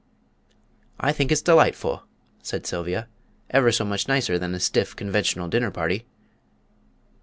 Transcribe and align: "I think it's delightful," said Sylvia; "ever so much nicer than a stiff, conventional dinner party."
"I 0.99 1.11
think 1.11 1.31
it's 1.31 1.43
delightful," 1.43 2.05
said 2.41 2.65
Sylvia; 2.65 3.07
"ever 3.51 3.71
so 3.71 3.85
much 3.85 4.07
nicer 4.07 4.39
than 4.39 4.55
a 4.55 4.59
stiff, 4.59 4.95
conventional 4.95 5.47
dinner 5.47 5.69
party." 5.69 6.07